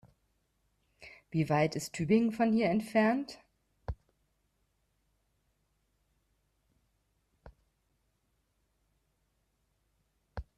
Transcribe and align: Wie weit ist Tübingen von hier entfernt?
Wie 1.29 1.47
weit 1.47 1.75
ist 1.75 1.93
Tübingen 1.93 2.31
von 2.31 2.51
hier 2.51 2.71
entfernt? 2.71 3.37